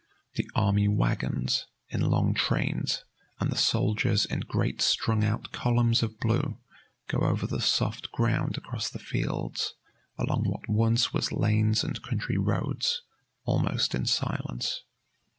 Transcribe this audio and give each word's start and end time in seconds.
The 0.33 0.49
army 0.55 0.87
wagons, 0.87 1.67
in 1.89 2.01
long 2.01 2.33
trains, 2.33 3.05
and 3.39 3.51
the 3.51 3.55
soldiers 3.55 4.25
in 4.25 4.39
great 4.39 4.81
strung 4.81 5.23
out 5.23 5.51
columns 5.51 6.01
of 6.01 6.17
blue, 6.19 6.57
go 7.07 7.19
over 7.19 7.45
the 7.45 7.61
soft 7.61 8.11
ground 8.11 8.57
across 8.57 8.89
the 8.89 8.97
fields, 8.97 9.75
along 10.17 10.45
what 10.45 10.67
once 10.67 11.13
was 11.13 11.31
lanes 11.31 11.83
and 11.83 12.01
country 12.01 12.39
roads, 12.39 13.03
almost 13.43 13.93
in 13.93 14.07
silence. 14.07 14.81